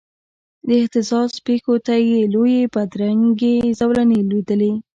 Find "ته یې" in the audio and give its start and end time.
1.85-2.19